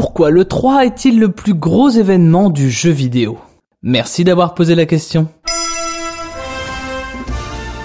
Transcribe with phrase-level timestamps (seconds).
[0.00, 3.36] Pourquoi le 3 est-il le plus gros événement du jeu vidéo?
[3.82, 5.26] Merci d'avoir posé la question.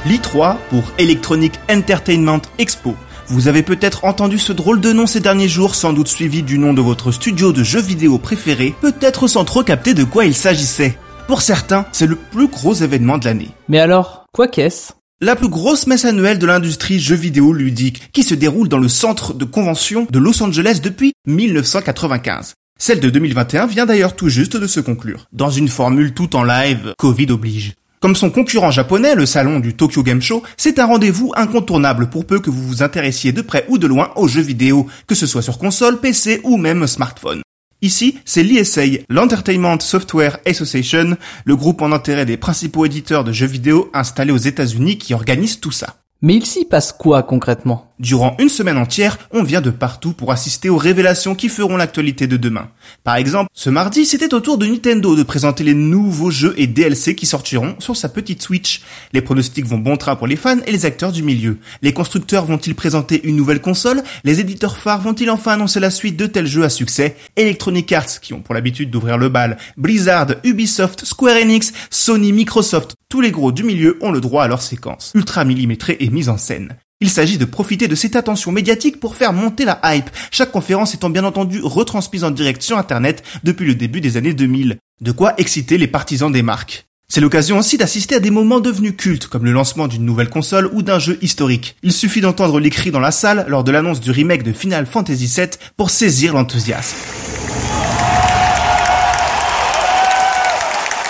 [0.05, 2.93] L'I3 pour Electronic Entertainment Expo.
[3.25, 6.59] Vous avez peut-être entendu ce drôle de nom ces derniers jours, sans doute suivi du
[6.59, 10.35] nom de votre studio de jeux vidéo préféré, peut-être sans trop capter de quoi il
[10.35, 10.95] s'agissait.
[11.27, 13.49] Pour certains, c'est le plus gros événement de l'année.
[13.69, 14.93] Mais alors, quoi qu'est-ce?
[15.23, 18.89] La plus grosse messe annuelle de l'industrie jeux vidéo ludique, qui se déroule dans le
[18.89, 22.55] centre de convention de Los Angeles depuis 1995.
[22.77, 26.43] Celle de 2021 vient d'ailleurs tout juste de se conclure, dans une formule tout en
[26.43, 27.71] live, Covid oblige.
[28.01, 32.27] Comme son concurrent japonais, le salon du Tokyo Game Show, c'est un rendez-vous incontournable pour
[32.27, 35.25] peu que vous vous intéressiez de près ou de loin aux jeux vidéo, que ce
[35.25, 37.43] soit sur console, PC ou même smartphone.
[37.83, 43.45] Ici, c'est l'ESA, l'Entertainment Software Association, le groupe en intérêt des principaux éditeurs de jeux
[43.45, 45.97] vidéo installés aux États-Unis qui organise tout ça.
[46.21, 47.92] Mais il s'y passe quoi concrètement?
[47.99, 52.25] Durant une semaine entière, on vient de partout pour assister aux révélations qui feront l'actualité
[52.25, 52.69] de demain.
[53.03, 56.65] Par exemple, ce mardi, c'était au tour de Nintendo de présenter les nouveaux jeux et
[56.65, 58.81] DLC qui sortiront sur sa petite Switch.
[59.13, 61.59] Les pronostics vont bon train pour les fans et les acteurs du milieu.
[61.83, 64.01] Les constructeurs vont-ils présenter une nouvelle console?
[64.23, 67.15] Les éditeurs phares vont-ils enfin annoncer la suite de tels jeux à succès?
[67.35, 72.95] Electronic Arts, qui ont pour l'habitude d'ouvrir le bal, Blizzard, Ubisoft, Square Enix, Sony, Microsoft,
[73.07, 76.29] tous les gros du milieu ont le droit à leur séquence, ultra millimétrée et mise
[76.29, 76.75] en scène.
[77.03, 80.93] Il s'agit de profiter de cette attention médiatique pour faire monter la hype, chaque conférence
[80.93, 84.77] étant bien entendu retransmise en direct sur Internet depuis le début des années 2000.
[85.01, 86.85] De quoi exciter les partisans des marques.
[87.09, 90.69] C'est l'occasion aussi d'assister à des moments devenus cultes, comme le lancement d'une nouvelle console
[90.71, 91.75] ou d'un jeu historique.
[91.83, 94.85] Il suffit d'entendre les cris dans la salle lors de l'annonce du remake de Final
[94.85, 96.95] Fantasy VII pour saisir l'enthousiasme.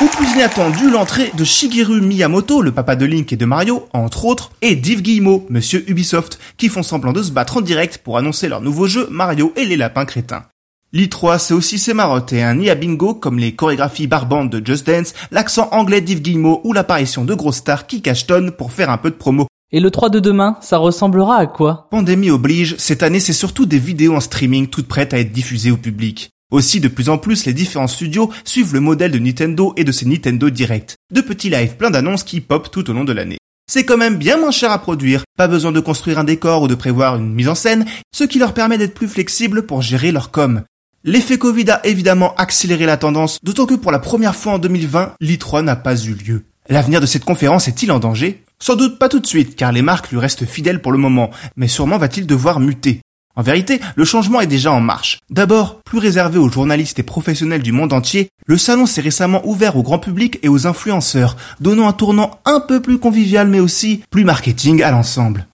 [0.04, 4.26] Ou plus inattendu, l'entrée de Shigeru Miyamoto, le papa de Link et de Mario, entre
[4.26, 8.18] autres, et d'Yves Guillemot, monsieur Ubisoft, qui font semblant de se battre en direct pour
[8.18, 10.44] annoncer leur nouveau jeu Mario et les lapins crétins.
[10.92, 14.86] L'I3, c'est aussi ses marottes et un IA bingo comme les chorégraphies barbantes de Just
[14.86, 18.98] Dance, l'accent anglais d'Yves Guillemot ou l'apparition de grosses stars qui cachetonnent pour faire un
[18.98, 19.48] peu de promo.
[19.72, 21.88] Et le 3 de demain, ça ressemblera à quoi?
[21.92, 25.72] Pandémie oblige, cette année c'est surtout des vidéos en streaming toutes prêtes à être diffusées
[25.72, 26.32] au public.
[26.54, 29.92] Aussi, de plus en plus, les différents studios suivent le modèle de Nintendo et de
[29.92, 30.98] ses Nintendo Direct.
[31.12, 33.40] De petits lives plein d'annonces qui pop tout au long de l'année.
[33.68, 36.68] C'est quand même bien moins cher à produire, pas besoin de construire un décor ou
[36.68, 40.12] de prévoir une mise en scène, ce qui leur permet d'être plus flexibles pour gérer
[40.12, 40.62] leur com.
[41.04, 45.16] L'effet Covid a évidemment accéléré la tendance, d'autant que pour la première fois en 2020,
[45.22, 46.44] l'I3 n'a pas eu lieu.
[46.70, 48.44] L'avenir de cette conférence est-il en danger?
[48.60, 51.32] Sans doute pas tout de suite, car les marques lui restent fidèles pour le moment,
[51.56, 53.02] mais sûrement va-t-il devoir muter.
[53.36, 55.20] En vérité, le changement est déjà en marche.
[55.32, 59.76] D'abord, plus réservé aux journalistes et professionnels du monde entier, le salon s'est récemment ouvert
[59.76, 64.04] au grand public et aux influenceurs, donnant un tournant un peu plus convivial mais aussi
[64.12, 65.48] plus marketing à l'ensemble.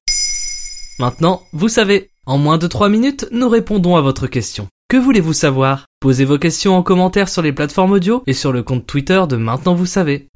[0.99, 4.67] Maintenant, vous savez, en moins de 3 minutes, nous répondons à votre question.
[4.89, 5.85] Que voulez-vous savoir?
[6.01, 9.37] Posez vos questions en commentaire sur les plateformes audio et sur le compte Twitter de
[9.37, 10.27] Maintenant vous savez.